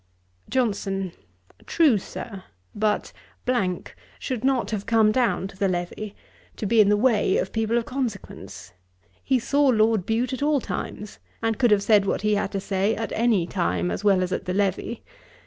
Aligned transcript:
JOHNSON. 0.49 1.11
'True, 1.67 1.99
Sir; 1.99 2.43
but 2.73 3.13
should 4.17 4.43
not 4.43 4.71
have 4.71 4.87
come 4.87 5.13
to 5.13 5.55
the 5.59 5.67
levee, 5.67 6.15
to 6.55 6.65
be 6.65 6.81
in 6.81 6.89
the 6.89 6.97
way 6.97 7.37
of 7.37 7.51
people 7.53 7.77
of 7.77 7.85
consequence. 7.85 8.73
He 9.23 9.37
saw 9.37 9.65
Lord 9.67 10.07
Bute 10.07 10.33
at 10.33 10.41
all 10.41 10.59
times; 10.59 11.19
and 11.43 11.59
could 11.59 11.69
have 11.69 11.83
said 11.83 12.07
what 12.07 12.23
he 12.23 12.33
had 12.33 12.51
to 12.53 12.59
say 12.59 12.95
at 12.95 13.11
any 13.11 13.45
time, 13.45 13.91
as 13.91 14.03
well 14.03 14.23
as 14.23 14.31
at 14.31 14.45
the 14.45 14.55
levee. 14.55 15.03